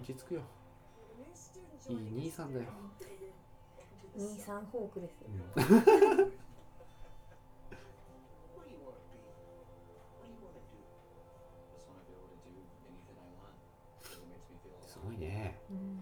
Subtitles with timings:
[0.00, 0.40] 落ち着くよ。
[1.90, 2.66] いい兄さんだよ、
[4.16, 5.28] 兄さんホークですよ。
[5.28, 5.40] うん、
[8.56, 9.02] What do you want to
[15.68, 15.99] be?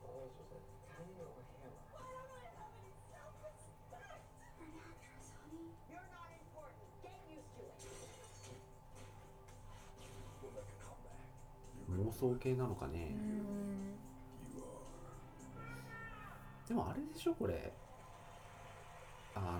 [12.11, 13.95] 妄想系なのかうね、ん。
[16.67, 17.71] でもあれでしょこれ。
[19.35, 19.59] あのー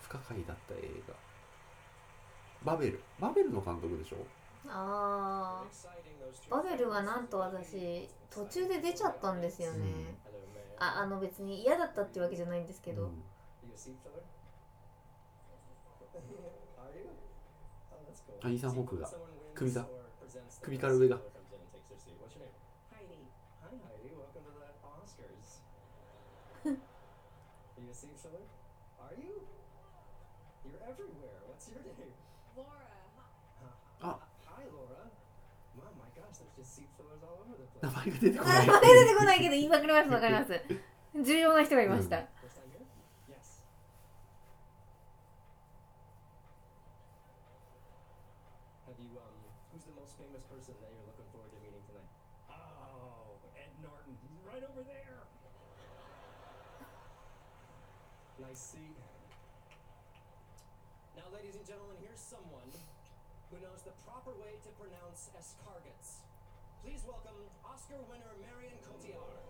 [0.00, 1.14] 不可解だった映画。
[2.72, 3.00] バベル。
[3.20, 4.16] バベルの監督でしょ？
[4.66, 6.50] あー。
[6.50, 10.16] バベルはなんと私途中で出ちゃったんですよね、
[10.78, 13.08] ああの別に嫌だったっていうわけじゃないんですけど、うん?
[13.08, 13.12] Oh.
[18.42, 19.08] あイーサン・ホークが。
[19.54, 19.82] 首が。
[19.82, 19.88] or
[20.24, 22.14] presents the 首から上が best seller comes in and takes their seat.
[22.20, 22.52] What's your name?
[22.92, 23.26] Heidi.
[23.62, 24.14] Hi, Heidi.
[24.14, 25.60] Welcome to the Oscars.
[27.78, 28.46] Are seat filler?
[29.02, 29.42] Are you?
[30.62, 31.42] You're everywhere.
[31.50, 32.14] What's your name?
[32.54, 32.86] Laura.
[33.98, 34.22] Ah.
[34.46, 35.10] Hi, Laura.
[35.74, 38.06] Wow, my gosh, there's just seat fillers all over the 名 place.
[38.06, 40.62] 前が出てこあない名前出てこないけど言いわかりますわかります
[41.24, 42.22] 重要な人がいました、
[64.28, 66.20] proper way to pronounce escargots.
[66.84, 69.40] Please welcome Oscar winner Marion Cotillard.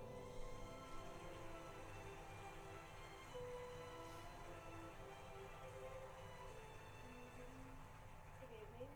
[8.39, 8.93] Good evening.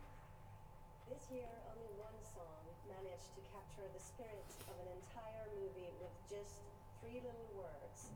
[1.11, 6.15] This year, only one song managed to capture the spirit of an entire movie with
[6.31, 6.63] just
[7.03, 8.07] three little words.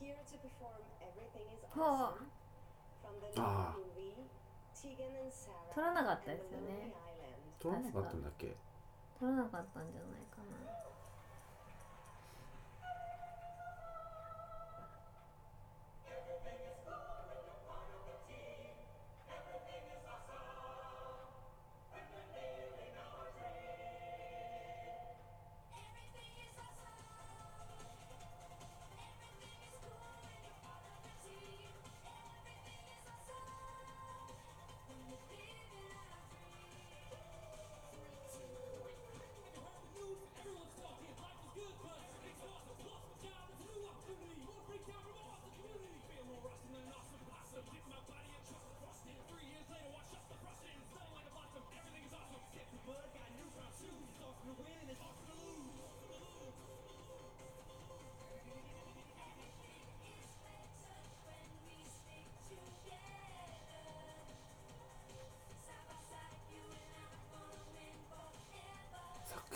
[0.00, 1.80] Here to perform Everything is Oh.
[1.80, 2.30] Awesome
[3.00, 3.72] from the new Ah.
[3.76, 4.39] movie Tegan and Sarah
[5.74, 6.92] 取らなかったですよね.
[7.60, 8.56] 取らなかったんだっけ？
[9.18, 10.89] 取らなかったんじゃないかな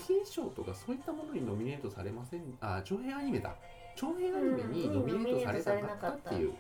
[0.05, 3.55] 作品賞とかそういったものにノミネートされませんあ長編アニメだ。
[3.97, 6.55] 長編アニメにノミネートされたかったっていう、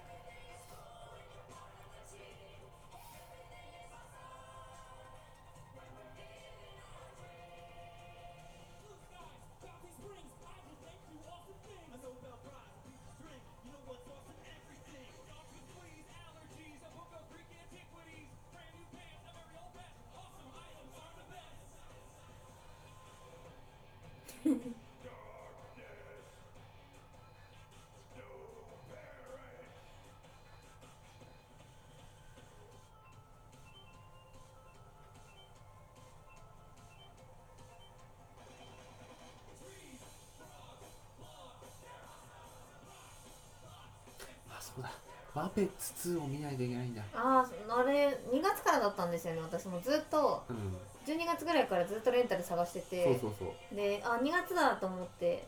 [45.34, 47.02] あそうだマペッツ2を見ないといけないんだ。
[47.14, 50.42] あああれ2月からだったんですよね私もずっと。
[50.48, 50.76] うん。
[51.06, 53.04] 12月ぐらいからずっとレンタル探してて。
[53.04, 53.76] そうそうそう。
[53.76, 55.46] であ2月だと思って。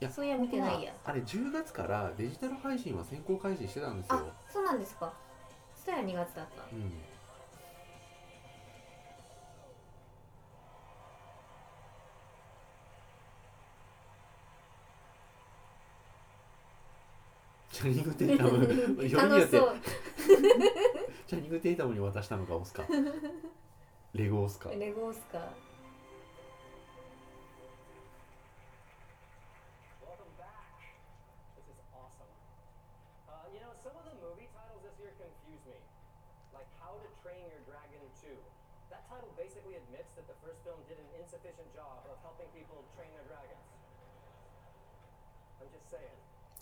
[0.00, 0.92] いやそういや見てないや。
[1.04, 4.16] あれ10月からデジタル配信は先行開始してたんですよ。
[4.16, 5.12] あそうなんですか。
[5.74, 6.62] そしたら2月だった。
[6.72, 19.78] うんャニング・テイタムよりによって楽
[21.26, 22.46] チャニング・テイタムに渡したの？
[22.46, 22.84] かオスカ
[24.14, 25.50] レゴオスカレゴースか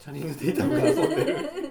[0.02, 0.69] チャネルデータを
[1.06, 1.62] って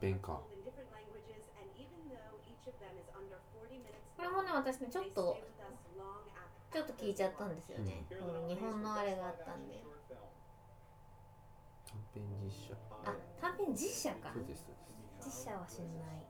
[0.00, 0.40] 編か。
[4.16, 5.38] これもね私ねちょっと
[6.72, 8.04] ちょっと聞いちゃったんですよね、
[8.48, 9.82] 日本のあれがあったんで。
[11.86, 12.74] 短編実写。
[13.04, 14.32] あ短編実写か。
[15.24, 16.26] 実写は知らない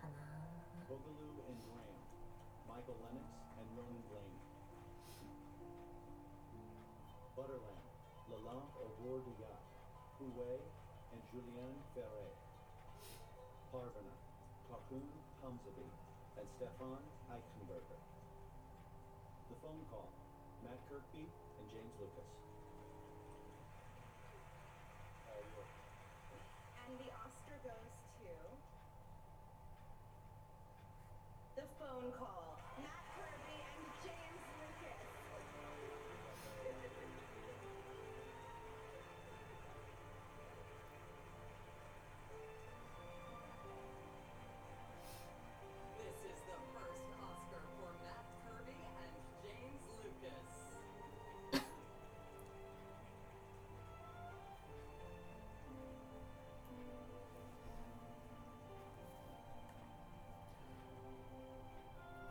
[0.00, 0.20] かな。
[13.70, 14.14] Parvana,
[14.66, 15.06] Tarkun
[15.38, 15.86] Hamzavi
[16.38, 16.98] and Stefan
[17.30, 18.02] Eichenberger.
[19.46, 20.10] The Phone Call,
[20.66, 22.30] Matt Kirkby and James Lucas.
[26.82, 27.14] And the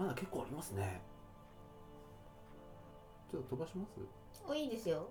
[0.10, 1.02] だ結構ありますね。
[3.32, 4.44] ちょっと飛ばします？
[4.48, 5.10] おいいですよ。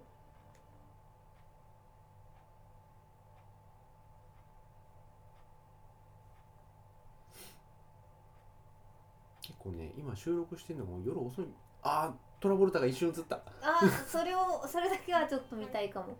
[9.41, 11.47] 結構ね今収録してるのも夜遅い。
[11.83, 13.37] あートラボルタが一瞬映った。
[13.37, 16.17] あそれをそれだけはちょっと見たいかも。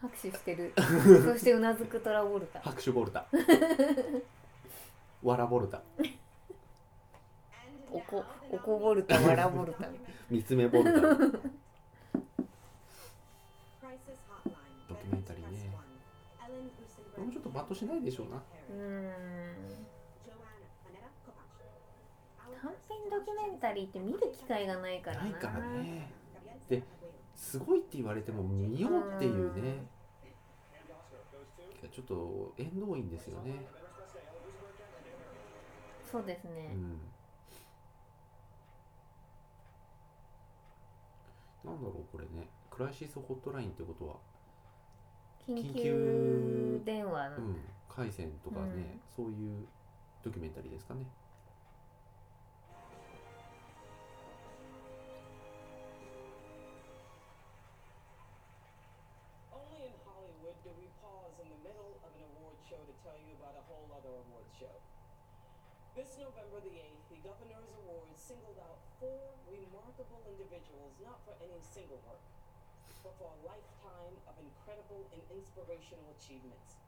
[0.00, 0.72] 拍手してる。
[0.78, 2.60] そしてうなずくトラボルタ。
[2.60, 3.26] 拍手ボルタ
[5.22, 5.82] わらボルタ。
[7.90, 9.20] おこ、おこボルタ、わ。
[10.46, 11.00] つめボルタ。
[11.00, 11.06] ド
[14.94, 15.72] キュメンタリーね。
[17.16, 18.42] もうちょっとバッしないでしょうな。
[22.60, 25.28] 短編ドキュメンタリーって見る機会がないからな。
[25.28, 26.10] いからね。
[26.68, 26.82] で、
[27.34, 29.86] すごいって言われても見ようっていうね。
[31.92, 33.66] ちょっと縁遠いんですよね。
[36.10, 37.00] そうですね、うん。
[41.70, 42.48] なんだろうこれね。
[42.70, 44.16] クライシスホットラインってことは？
[45.46, 47.30] 緊急電話。
[47.30, 47.60] の、うん。
[47.88, 49.66] 回線とかね、そういう
[50.22, 51.04] ドキュメンタリーですかね
[66.58, 72.18] The 8th, the Governor's Awards singled out four remarkable individuals not for any single work,
[73.06, 76.82] but for a lifetime of incredible and inspirational achievements.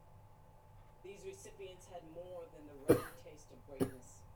[1.06, 4.26] These recipients had more than the rare taste of greatness.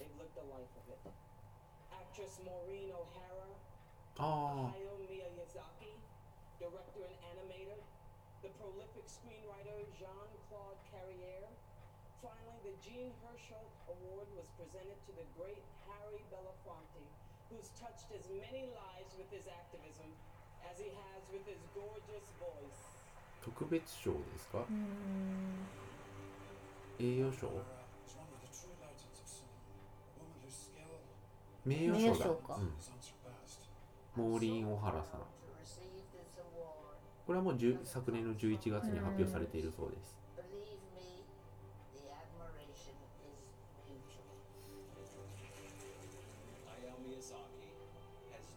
[0.00, 1.04] They've lived a life of it.
[1.92, 3.52] Actress Maureen O'Hara,
[4.72, 6.00] Hayao Miyazaki,
[6.56, 7.76] director and animator,
[8.40, 11.52] the prolific screenwriter Jean-Claude Carrière.
[12.22, 15.58] Finally, the Jean Hersholt Award was presented to the great
[15.90, 17.02] Harry Belafonte,
[17.50, 20.06] who's touched as many lives with his activism
[20.62, 22.80] as he has with his gorgeous voice.
[23.42, 24.64] 特別賞ですか
[27.00, 27.48] 栄誉賞
[31.64, 32.72] 名誉賞だ名誉賞かうん.
[34.14, 35.20] モーリーン・オハラさん
[37.26, 40.21] これはもう10昨年の11月に発表されているそうです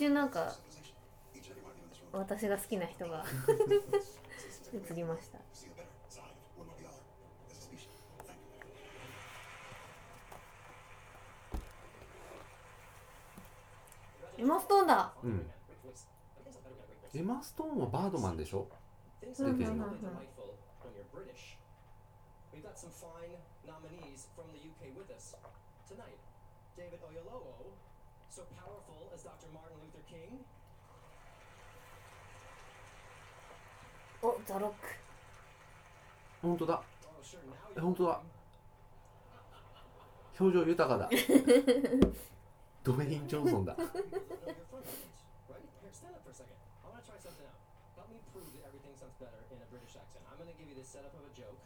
[0.00, 0.56] 瞬なんか
[2.10, 3.22] 私が好きな人が
[4.72, 5.38] 映りました.
[14.38, 15.46] エマストーンだうん
[17.12, 18.66] エマ・ストーンはバードマンでしょ
[19.20, 19.98] 出てるの fine
[28.29, 28.45] nominees from the UK with us tonight.
[28.45, 29.47] David Oyelowo, so powerful as Dr.
[29.53, 30.39] Martin Luther King.
[34.21, 34.87] おザロック
[36.41, 38.21] 本当だ Oh, sure, now え you're 本当だ
[40.39, 41.09] 表情豊かだ
[42.83, 45.05] ドウェイン・ジョンソンだ Your front page,
[45.49, 45.61] right?
[45.81, 46.57] Here, stand up for a second.
[46.83, 47.53] I want to try something out.
[47.95, 50.25] Help me prove that everything sounds better in a British accent.
[50.29, 51.61] I'm going to give you the setup of a joke,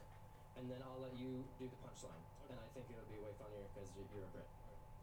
[0.59, 2.19] and then I'll let you do the punchline.
[2.51, 4.47] And I think it'll be way funnier because you're a Brit.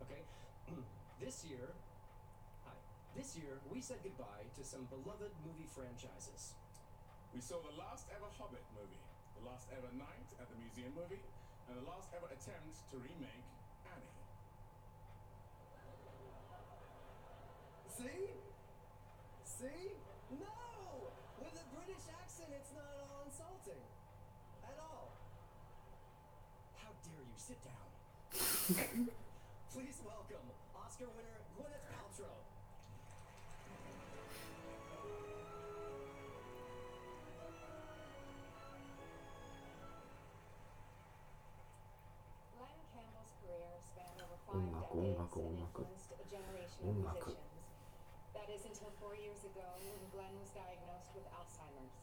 [0.04, 0.22] Okay?
[1.21, 1.69] this year,
[2.65, 2.73] hi.
[3.13, 6.57] This year, we said goodbye to some beloved movie franchises.
[7.29, 9.05] We saw the last ever Hobbit movie,
[9.37, 11.21] the last ever Night at the Museum movie,
[11.69, 13.45] and the last ever attempt to remake
[13.85, 14.17] Annie.
[17.85, 18.33] See?
[19.45, 19.93] See?
[20.41, 21.13] No!
[21.37, 23.85] With a British accent, it's not at all insulting.
[24.65, 25.13] At all.
[26.81, 27.37] How dare you?
[27.37, 27.87] Sit down.
[29.69, 30.60] Please welcome
[31.01, 32.37] Oscar winner Gwyneth Paltrow.
[48.33, 51.97] That is until four years ago when Glenn was diagnosed with Alzheimer's.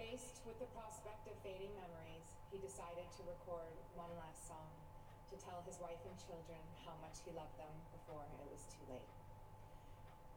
[0.00, 4.79] Faced with the prospect of fading memories, he decided to record one last song
[5.30, 8.82] to tell his wife and children how much he loved them before it was too
[8.90, 9.06] late.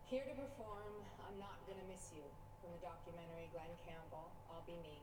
[0.06, 2.22] Here to perform I'm Not Gonna Miss You
[2.62, 5.02] from the documentary Glenn Campbell, I'll Be Me.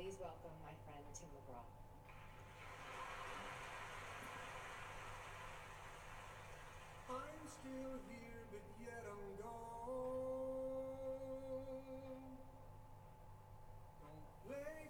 [0.00, 1.60] Please welcome my friend Tim McGraw.
[7.12, 10.08] I'm still here, but yet I'm gone.
[14.00, 14.87] Don't play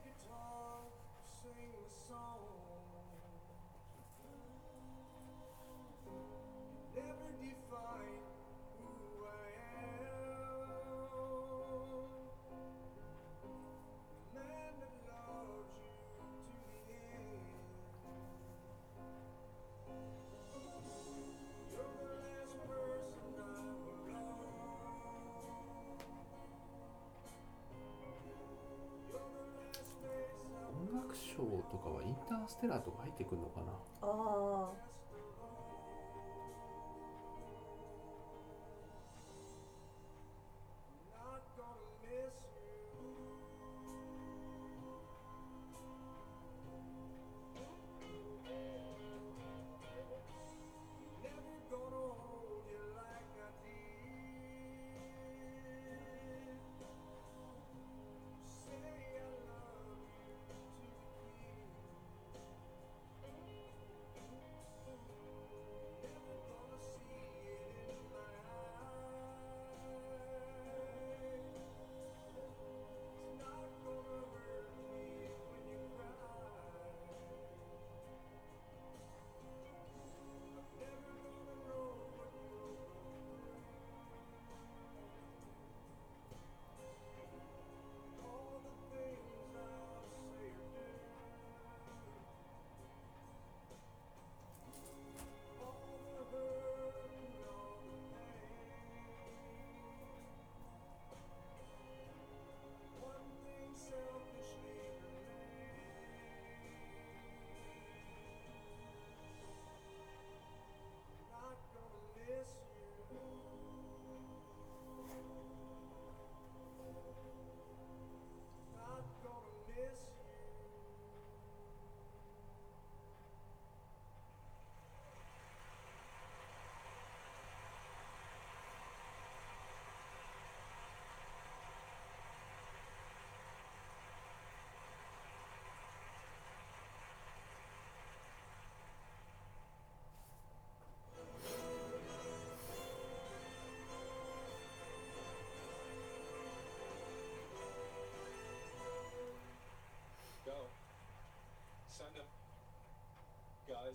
[32.49, 33.73] ステラーとか入ってくるのかな？
[34.03, 34.28] あ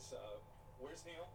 [0.03, 0.13] guys.
[0.13, 0.37] Uh,
[0.79, 1.32] where's Neil?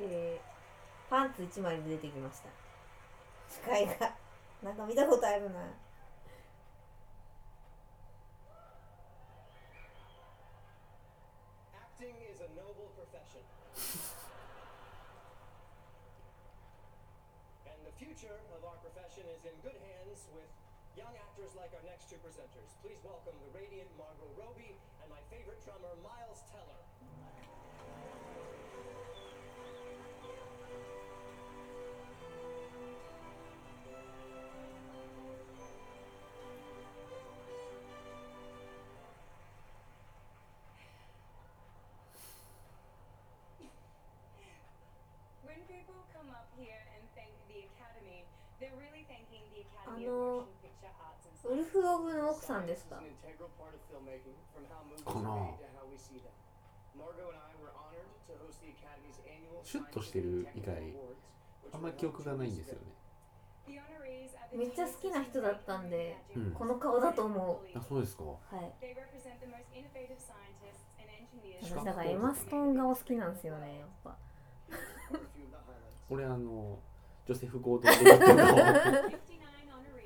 [0.00, 0.40] えー、
[1.08, 2.48] パンツ1枚で出てきました。
[3.48, 4.14] 視界が。
[4.62, 5.66] なんか見たことあるな
[50.08, 50.46] の
[51.44, 52.96] ウルフ・オブの奥さんですか？
[52.96, 53.02] か
[55.20, 55.50] な。
[59.64, 60.74] シュッとしてる以外
[61.72, 62.80] あんまり記憶がないんですよね。
[64.56, 66.52] めっちゃ好きな人だったんで、うん。
[66.52, 67.78] この顔だと思う。
[67.78, 68.24] あそうですか。
[68.24, 68.72] はい。
[71.62, 74.16] 私だからエマストーン顔好きなんですよねやっぱ。
[76.08, 76.78] 俺あの
[77.26, 78.56] ジョセフ・ゴードン・レビット顔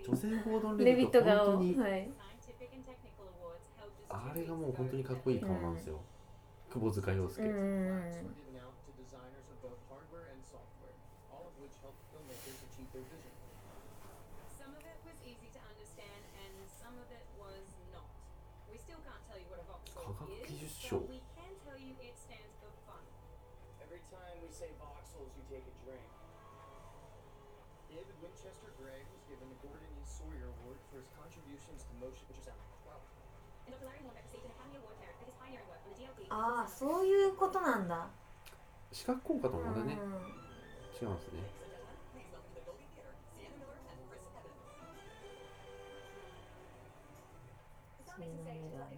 [0.03, 2.11] ジョセフ・ゴードン・レレビット本当に、はい。
[4.09, 6.01] あれがもう本当にかっこいい顔なんですよ、
[6.71, 8.03] 久保塚洋介、うん
[36.83, 38.09] そういうことなんだ
[38.91, 39.95] 視覚効果とまだね、
[41.01, 41.39] 違うんですね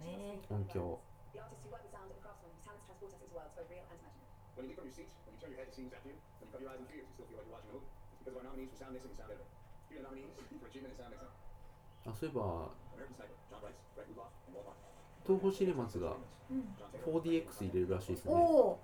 [0.01, 0.65] ね、音
[12.07, 12.69] あそういえば
[15.25, 16.13] 東宝シネマズが
[16.51, 18.31] うん 4DX 入れるらしいですね。
[18.33, 18.79] おお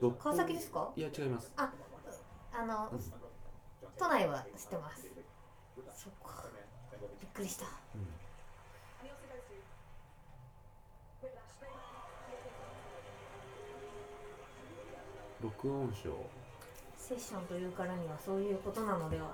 [0.00, 0.90] 六川崎ですか？
[0.96, 1.52] いや違います。
[1.56, 1.70] あ
[2.54, 2.90] あの
[3.98, 5.08] 都内は知ってます。
[5.94, 6.44] そっか。
[7.20, 7.64] びっくりした。
[7.64, 7.68] to
[11.22, 11.30] Whiplash.
[15.42, 16.26] 録音賞、
[16.96, 19.32] セッションというからにはそういうことなのでは。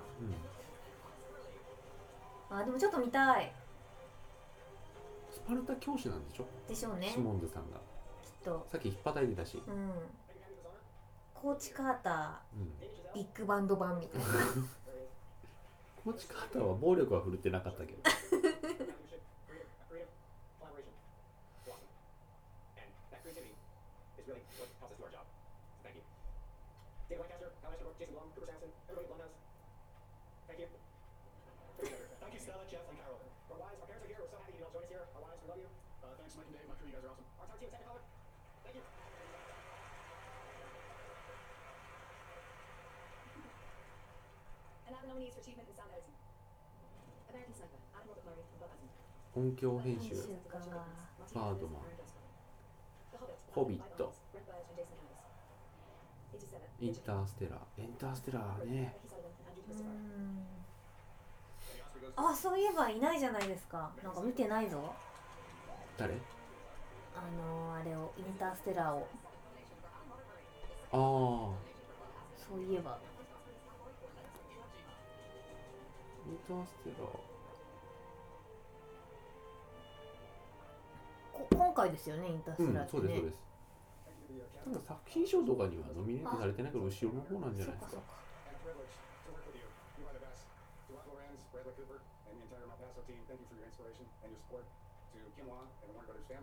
[2.51, 3.51] うん、あでもちょっと見たい。
[3.51, 3.58] ス
[5.49, 6.45] パルタ教師なんでしょ？
[6.67, 7.09] でしょうね。
[7.09, 7.77] シモンズさんが。
[8.21, 8.67] きっと。
[8.71, 9.91] さっき引っ叩いてたし、うん。
[11.33, 12.61] コーチカータうん。
[13.11, 14.27] ービッグバンド版みたいな。
[16.03, 18.13] コーチカーターは暴力は振るってなかったけど Creative,
[19.89, 20.07] creative,
[20.61, 20.93] collaboration,
[21.65, 21.89] blossom.
[22.77, 23.53] And that creativity
[24.21, 25.25] is really what helps us do our job.
[25.81, 26.03] So thank you.
[27.09, 29.33] David Lancaster, Al Ashtabrook, Jason Blum, Cooper Sampson, everybody at Blumhouse.
[30.47, 30.67] Thank you.
[32.21, 33.17] Thank you, Stella, Jeff, and Carol.
[33.51, 34.21] Our wives, our parents are here.
[34.23, 35.03] We're so happy you can all join us here.
[35.17, 35.69] Our wives, we love you.
[36.39, 36.67] Uh, and Dave.
[36.69, 37.27] My crew, you guys are awesome.
[37.39, 38.03] Our entire team at Technicolor.
[38.63, 38.83] Thank you.
[44.87, 46.15] And now the nominees for achievement in sound editing.
[47.29, 48.87] American Sniper, Adam Robert Murray from Bob Atten.
[49.35, 50.15] 音響編集
[51.35, 51.83] バードマン
[53.53, 56.49] ホビット Brett Birch and Jason Harris.
[56.81, 58.95] 87, インターステラーエンターステラーね
[62.15, 64.93] Andrew そういえばいないじゃないですかなんか見てないぞ
[65.99, 66.15] 誰？
[67.13, 69.05] あのー、あれをインターステラーを。
[70.91, 70.97] ああ
[72.37, 72.97] そういえば。
[76.25, 77.07] インターステラー。
[81.33, 83.39] こ今回ですよねインタースうんテラーってね、そうですそうです。
[84.63, 88.01] ただ作品賞とかにはノミネートされてないから後ろの方なんじゃないですか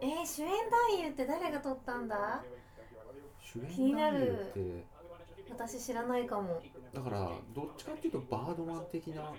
[0.01, 2.45] えー、主演男優って誰が撮ったんだ？
[3.41, 4.85] 主演
[5.49, 6.61] 私知らないかも。
[6.93, 9.33] だからどっちかっていうとバードマン的な。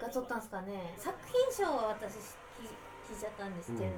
[0.00, 0.94] が撮ったんですかね。
[0.96, 2.22] 作品賞は私聞,
[3.12, 3.90] 聞いちゃったんですけど、うん、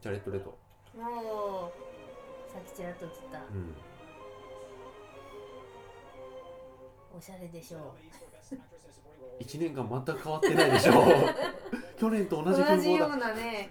[0.00, 0.44] ジャレット・レさ
[2.58, 3.38] っきちらっと映った、
[7.18, 7.96] おしゃれでしょ
[9.40, 9.42] う。
[9.42, 11.04] 1年間また変わってないでしょう。
[11.98, 12.76] 去年と同じ風貌だ。
[12.76, 13.70] 同じようなね。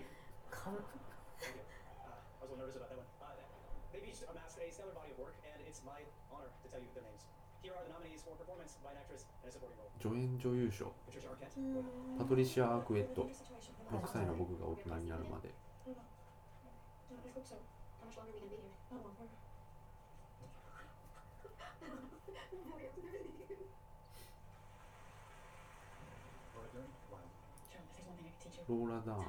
[9.99, 10.91] 助演女優賞。
[12.17, 13.29] パトリシア・アークエット。
[13.89, 15.53] 6歳の僕が大人になるまで。
[28.67, 29.23] ローラダウン。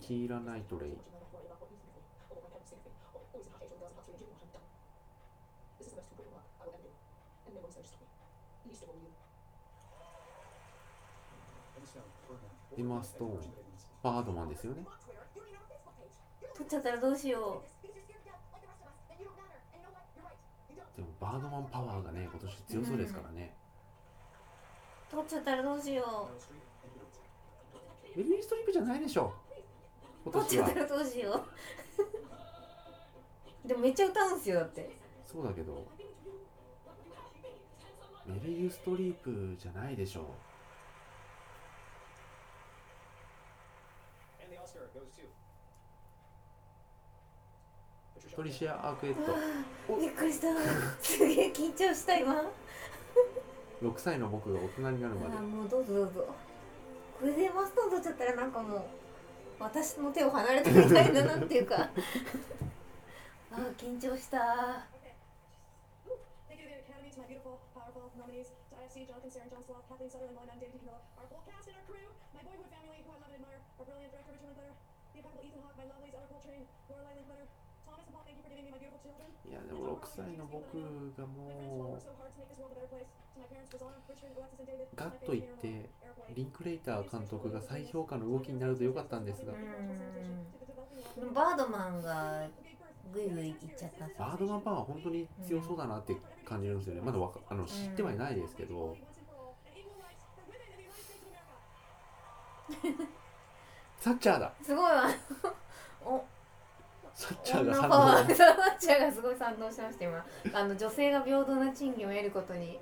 [0.00, 0.98] キーラナイトレイ。
[12.76, 13.40] エマストーン。
[14.02, 14.84] バードマンですよね。
[16.56, 17.93] 撮っちゃったどうしよう。
[20.96, 23.54] でもバードマンパワーがね今年強そうですからね、
[25.12, 26.28] う撮っちゃったらどうしよ
[28.14, 28.16] Beatles.
[28.16, 29.34] メリー・ストリップじゃないでしょ。
[30.24, 30.64] う今年は。
[30.66, 31.44] 撮っちゃったらどうしよ
[33.64, 33.66] う。
[33.66, 34.88] でもめっちゃ歌うんすよだって。
[35.26, 35.84] そうだけど
[38.26, 40.20] メリー・ストリープじゃないでしょ。
[44.40, 45.33] And the Oscar goes to
[48.34, 49.32] トリシアアークエット
[50.00, 50.48] びっくりした
[51.00, 52.34] すげえ緊張した今
[53.80, 56.34] 六歳の僕が大人になるまでもうどうぞどうぞ
[57.20, 58.82] これでマスター取っちゃったらなんかもう
[59.60, 61.76] 私の手を離れたみたいだなっていうか
[63.52, 64.38] あ緊張した
[79.48, 80.80] いやでも6歳の僕
[81.16, 82.00] がも.う
[84.94, 85.90] ガッといって.
[86.34, 89.52] リンクレイター監督が再評価の動きになるとよかったんですが。
[91.34, 92.48] バードマンが
[93.12, 97.02] グイグイいっちゃったバードマンパワー本当に強そうだなって感じるんですよね。
[97.02, 98.96] まだわかあの知ってはいないですけど。
[104.00, 104.52] サッチャーだ。
[104.62, 105.08] すごいわ。
[106.04, 106.24] お
[107.14, 110.26] サッチャすごい賛同しました今。
[110.52, 112.80] あの女性が平等な賃金を得ることに。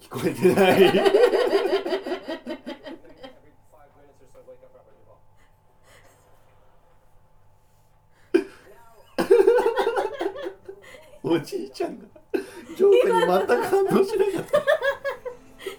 [0.00, 0.84] 聞こえてない。
[11.26, 12.04] おじいちゃんが
[12.76, 14.62] 上手に全く反応しなかった。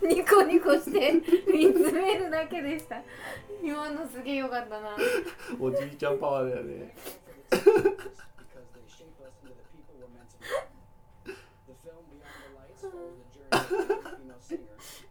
[0.14, 1.14] ニコニコして
[1.52, 3.02] 見つめるだけでした。
[3.64, 4.96] 今のすげえよかったな。
[5.60, 6.96] おじいちゃんパワーだよね。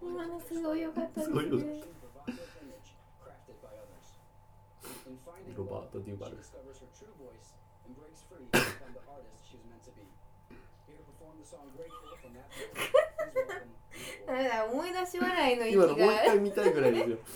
[0.01, 1.41] 今のすごいよかったですね。
[5.57, 6.39] ロバート・デュバル。
[14.27, 17.19] だ思い出し笑いのもう一回見たいぐらいですよ。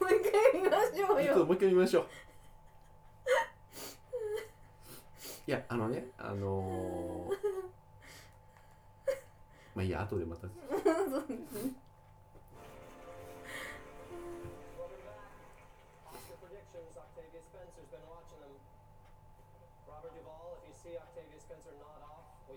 [0.00, 1.08] もう一回見ましょう
[1.46, 2.08] もう一回見ましょう。
[5.46, 7.30] いやあのねあの、
[9.74, 10.42] まあいいや後でまた。
[10.42, 10.50] そう
[11.26, 11.72] ですね。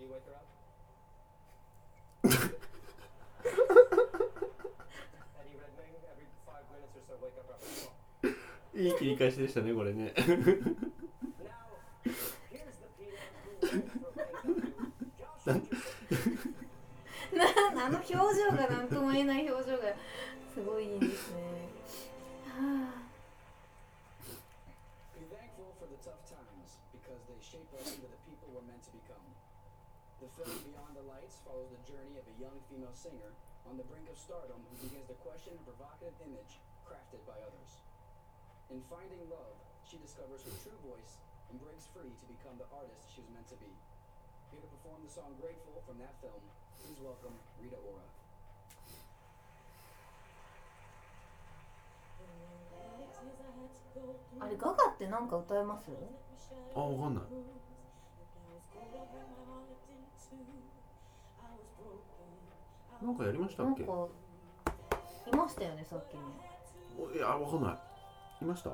[0.01, 0.45] You wake her up?
[5.39, 8.81] Eddie Redmayne, every five minutes or so, wake up after a call.
[8.81, 10.23] いい切り返しでしたねこれね Now,
[12.49, 13.29] here's the peanut
[13.61, 15.45] who went from things up to Josh
[17.35, 18.17] なあの表情
[18.57, 19.83] が何とも言えない表情が
[20.53, 21.37] すごいいいですね。
[22.47, 23.00] はあ
[30.20, 33.32] The film Beyond the Lights follows the journey of a young female singer
[33.68, 37.70] on the brink of stardom who begins to question a provocative image crafted by others.
[38.72, 41.20] In finding love, she discovers her true voice
[41.52, 43.70] and breaks free to become the artist she was meant to be.
[44.50, 46.42] Here to perform the song Grateful from that film,
[46.82, 48.02] please welcome Rita Ora.
[54.40, 55.90] あれガガってなんか歌えます？
[56.74, 57.24] あわかんない
[63.01, 63.83] なんかやりましたっけ？
[63.83, 64.07] なんか
[65.27, 66.19] いましたよねさっきね。
[66.99, 67.77] おいやわかんない。
[68.43, 68.69] いました？
[68.69, 68.73] い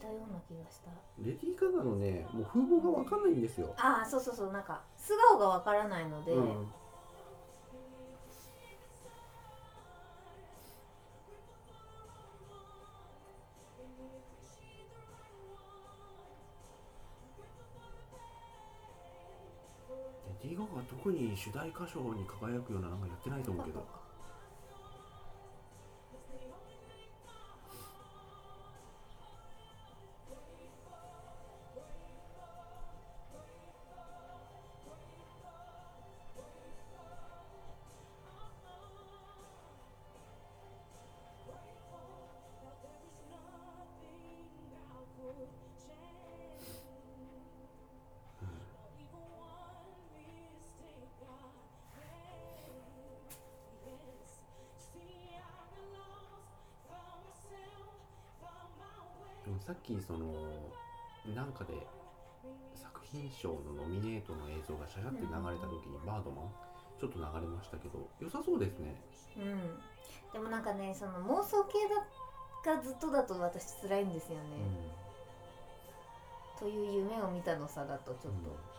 [0.00, 0.90] たような気がした。
[1.18, 3.74] レディー・ガガのねもう風貌がわかんないんですよ。
[3.76, 4.52] ああそうそうそう。
[4.52, 6.72] なんか素顔がわからないので、うん
[21.30, 24.09] に主題歌賞に輝くようななんかやってないと思うけど。
[59.60, 60.26] さっきその
[61.34, 61.74] なんかで
[62.74, 66.50] 作品賞のノミネートの映像がシャシャって流れた時にバードマン？
[66.98, 68.94] ちょっと流れましたけど良さそうですね
[69.36, 69.78] うん。
[70.32, 74.40] でもなんかねその妄想系だがずっとだと私辛いんですよね。
[76.58, 78.70] という夢を見たのさだとちょっと。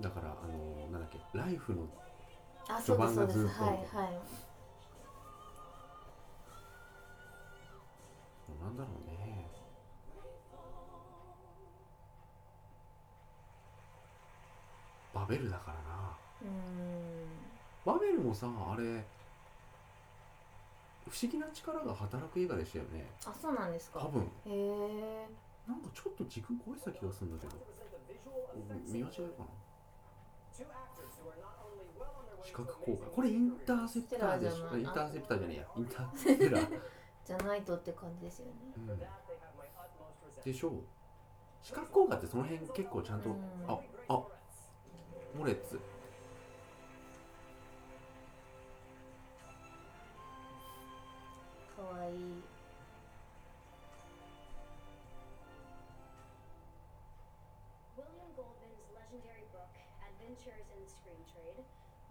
[0.00, 1.86] だからあのなんだっけライフの
[2.76, 3.38] あそうですそうです。
[3.38, 3.64] 序盤がずっと。
[3.64, 4.12] はいはい。
[8.62, 9.48] なんだろうね。
[15.14, 16.16] バベルだからな。
[16.42, 16.50] うーん。
[17.84, 19.04] バベルもさあれ
[21.08, 23.04] 不思議な力が働く映画でしたよね。
[23.26, 24.00] あそうなんですか。
[24.00, 24.22] 多分。
[24.22, 25.28] へえ。
[25.68, 27.60] なんかちょっと軸超えてた気がするんだけど。
[28.86, 29.44] 見間違いかな
[32.44, 33.06] 視覚効果。
[33.10, 34.76] これインターセプターでしょ？
[34.76, 35.66] インターセプターじゃねえや。
[35.76, 36.80] インターセプラー、
[37.24, 38.52] じゃないとって感じですよね。
[38.76, 38.98] うん、
[40.44, 40.72] でしょう。
[41.62, 43.30] 視覚効果ってその辺結構ちゃんと、
[43.68, 44.22] ああ
[45.38, 45.80] モレッツ
[51.76, 52.42] かわいい。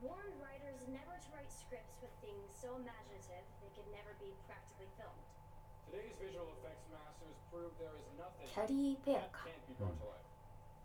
[0.02, 4.90] Warned writers never to write scripts with things so imaginative they could never be practically
[4.98, 5.26] filmed.
[5.86, 9.46] Today's visual effects masters prove there is nothing キャリーペア that か。
[9.46, 10.26] can't be brought to life.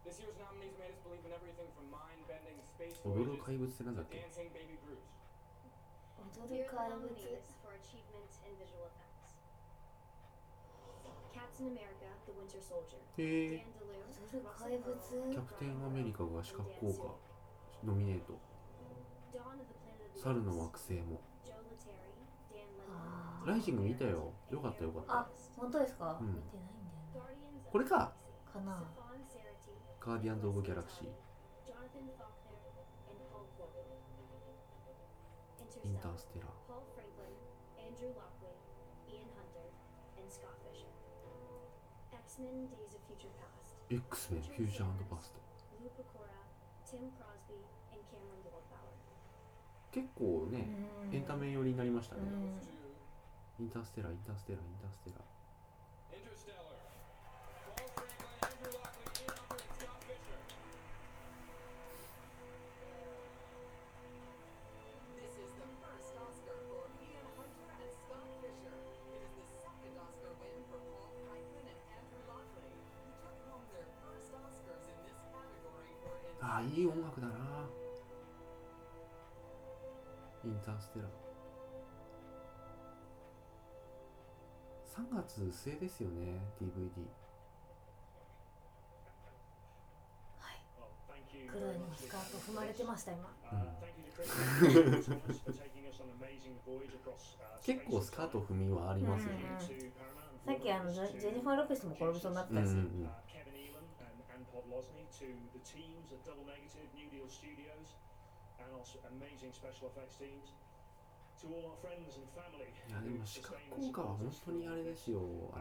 [0.05, 4.13] This year's nominees made us believe in everything from mind-bending space 踊る voyages 怪物ってなんだっ to
[4.13, 5.01] け dancing baby the 物。
[6.37, 9.41] nominees for achievement in visual effects.
[11.33, 13.01] Captain America, The Winter Soldier.
[13.17, 17.15] Dan DeLue, キャプテンアメリカが視覚効果
[17.87, 18.35] ノミネート
[20.23, 21.21] 猿の惑星も。
[23.47, 24.33] ライジング見たよ。
[24.51, 25.13] よかったよかった。
[25.21, 26.21] あ本当ですか、
[27.71, 28.13] これか。
[28.53, 28.83] かな？
[30.01, 31.07] ガーディアンズ・オブ・ギャラクシー。
[35.85, 36.51] インターステラー。
[43.89, 45.39] X-Men・ フューチャー・アンド・パスト
[49.97, 50.69] 結構ね、
[51.11, 52.21] エンタメ寄りになりましたね、
[53.59, 55.25] インターステラインターステラインターステラ
[76.43, 77.46] ああいい音楽だな。
[80.67, 81.05] インターステラ。
[81.07, 81.11] ー
[84.97, 87.07] 3月末ですよね DVD
[91.47, 93.29] 黒いのスカート踏まれてました今。
[97.63, 99.43] 結構スカート踏みはありますよね、
[100.45, 103.09] さっきあのジェジェニファー・ロペスも転びそうになってたし、うんうんうん
[112.89, 115.21] いやでも視覚効果は本当にあれですよ。
[115.53, 115.61] あ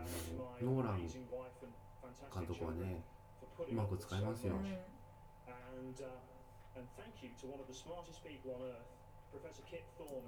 [0.64, 1.04] のノーラン
[2.32, 3.04] 監督はね
[3.68, 4.56] うまく使いますよ、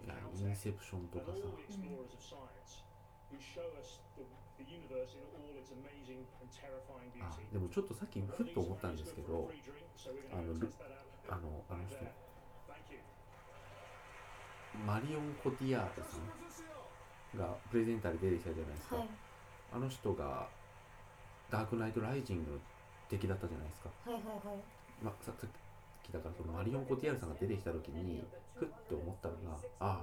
[0.04, 1.40] いやインセプションとかさ、
[7.24, 9.48] あでもちょっとさっきふっと思ったんですけど
[10.32, 10.56] あの,
[11.30, 12.04] あの,あの人
[14.86, 19.08] マリオン・コティアートさんがプレゼンターで出てきたじゃないですか、はい。
[19.74, 20.48] あの人が
[21.50, 22.58] ダークナイト・ライジングの
[23.10, 24.58] 敵だったじゃないですか、はいはいはい。
[25.04, 25.50] ま、ささっ
[26.04, 28.24] きだからそのマリオン・コティアールさんが出てきた時に
[28.56, 30.02] ふって思ったのがあ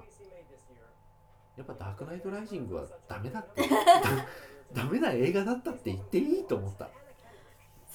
[1.57, 3.63] やっぱダークナイト・ライジングはダメだって
[4.73, 6.89] ダメな映画だったって言っていいと思った。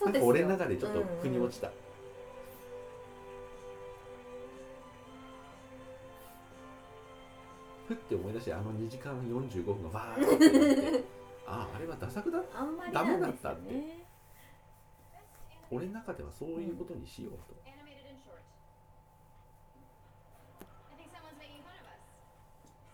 [0.05, 1.71] なんか俺の中でちょっと腑に落ちた、
[7.91, 11.05] ふって思い出してあの2時間45分がバーってなって
[11.43, 13.75] あああれはダ作だあんまりダメだったって。
[13.75, 14.07] ね
[15.73, 18.43] 俺の中ではそういうことにしようと、Animated in short.
[20.91, 22.03] I think someone's making fun of us.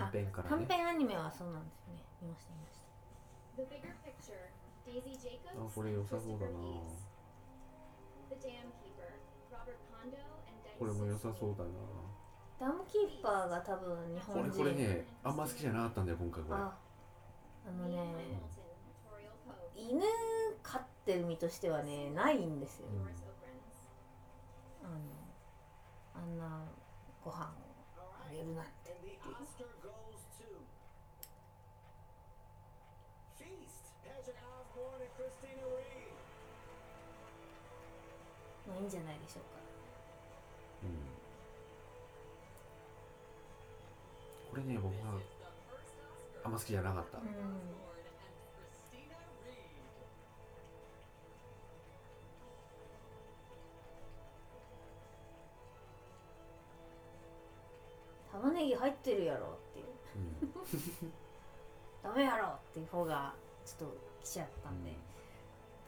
[0.01, 0.13] あ
[0.49, 2.05] 短編アニメはそうなんですね。
[2.23, 2.47] 見し
[5.47, 6.53] あこれ良さそうだな。
[10.79, 11.71] これも良さそうだな。
[12.59, 16.75] ダムキーパーが多分日本これこれねあんま好きじゃなかったんだよ今回あ,
[17.71, 18.03] のね、
[19.79, 20.01] 犬
[20.63, 22.89] 飼ってる身としてはねないんですよ.
[24.85, 26.65] あのあんな
[27.25, 27.45] ご飯を
[28.27, 28.89] あげるなんて。
[29.03, 29.19] Reed.
[38.67, 39.59] まあいいんじゃないでしょうか。
[40.85, 40.91] うん
[44.51, 45.21] これね僕は
[46.45, 47.25] あんま好きじゃなかった、うん
[59.09, 59.87] ってるやろっていう。
[60.17, 60.21] う
[60.77, 61.13] ん。
[62.05, 63.33] ダメやろっていう方が
[63.65, 64.93] ちょっと来ちゃったんで、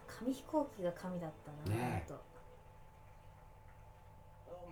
[0.09, 2.14] 紙飛行機が紙だったなと。
[4.49, 4.68] Oh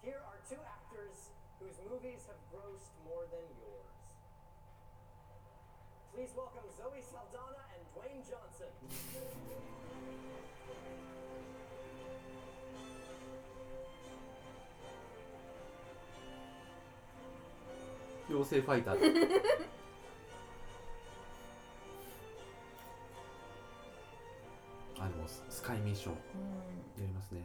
[0.00, 1.30] Here are two actors
[1.60, 3.94] whose movies have grossed more than yours.
[6.14, 8.72] Please welcome Zoe Saldana and Dwayne Johnson.
[18.30, 18.96] 妖精ファイター
[24.98, 26.18] あでもススカイミッションや
[27.06, 27.42] りますね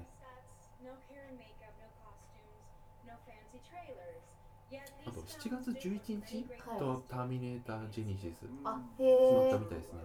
[5.07, 6.43] あと7月11日、
[6.77, 10.03] とターミネータージェニシス決まったみたいですね。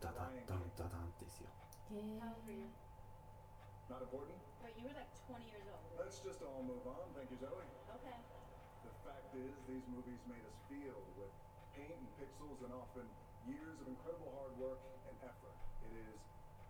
[0.00, 1.48] ダダダンダダンですよ。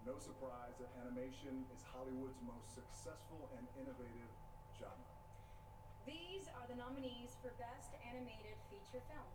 [0.04, 4.28] No surprise that animation is Hollywood's most successful and innovative
[4.76, 5.16] genre.
[6.04, 9.32] These are the nominees for Best Animated Feature Film.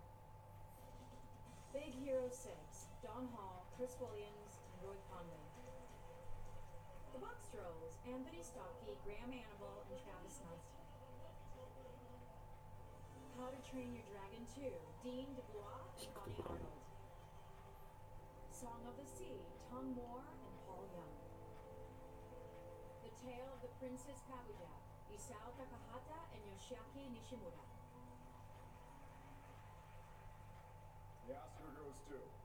[1.73, 2.53] Big Hero 6,
[3.01, 5.41] Don Hall, Chris Williams, and Roy Conley.
[7.17, 10.65] The Box Trolls, Anthony Stocky, Graham Annable, and Travis Knight.
[13.41, 14.69] How to Train Your Dragon 2,
[15.01, 16.78] Dean DeBlois and Bonnie Arnold.
[18.59, 19.39] Song of the Sea,
[19.71, 21.15] Tom Moore and Paul Young.
[23.07, 24.75] The Tale of the Princess Kaguya,
[25.15, 27.63] Isao Takahata and Yoshiaki Nishimura.
[31.25, 32.38] The Oscar goes to.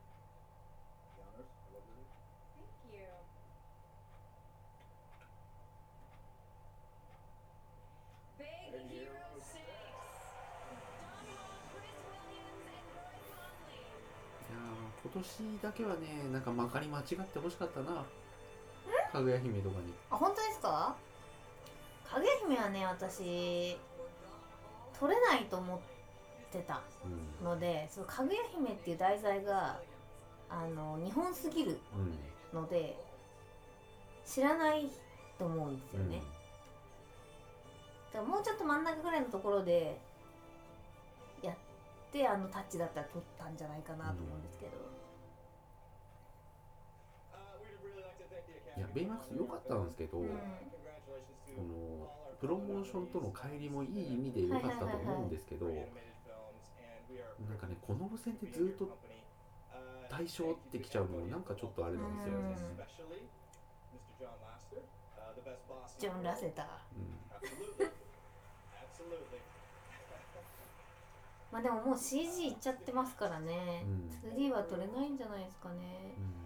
[15.15, 18.03] 年だけはねなんかまかり間違ってほしかったな。
[19.11, 19.93] かぐや姫とかに。
[20.11, 20.95] あ本当ですか？
[22.05, 23.77] かぐや姫はね私
[24.99, 25.79] 取れないと思っ
[26.51, 26.81] てた
[27.41, 27.45] うん。
[27.45, 29.79] のでそのかぐや姫っていう題材が
[30.49, 31.79] あの日本すぎる
[32.53, 32.61] うん。
[32.61, 32.97] ので
[34.25, 34.89] 知らない
[35.37, 36.21] と思うんですよね、
[38.13, 39.99] だからもうちょっと真ん中ぐらいのところで
[41.43, 41.55] やっ
[42.11, 44.71] てあのタッチだったら取ったんじゃないかなと思うんですけど、
[48.77, 52.07] いやベイマックス良かったんですけど、この
[52.39, 58.97] プロモーションとの乖離もいい意味で良かったと思うんですけど、なんかねこの路線でずっと
[60.09, 62.55] 対象ってきちゃうのもなんかちょっとあれなんですよね、
[64.21, 66.65] uh, ジョン・ラセター.
[71.51, 74.29] まあでももう CG いっちゃってますからね、うん。
[74.31, 76.44] 2D は取れないんじゃないですかね、to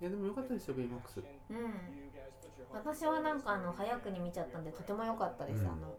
[0.00, 1.20] いやでも良かったですよベイマックス。
[1.50, 1.74] うん。
[2.72, 5.66] 私はなんかあの早くに見ちゃったんでとても良かったです、うん。
[5.66, 5.94] あの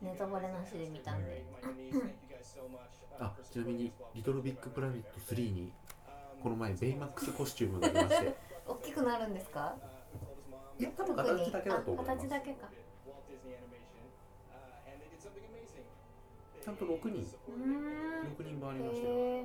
[0.00, 1.44] Uh, ネタバレなしで見たんで.
[1.60, 2.12] Uh,
[3.18, 5.72] あちなみに supporting us「リトルビッグプラネット3」に
[6.40, 8.36] この前ベイマックスコスチュームが出まして。
[8.68, 9.74] 大きくなるんですか？
[10.78, 12.28] いや多分形だけだと思いあます。
[12.28, 12.68] 形だけか。
[12.68, 12.72] uh.
[16.64, 17.36] ちゃんと6人。
[17.48, 18.34] うーん。
[18.36, 19.44] 6人分ありましたよ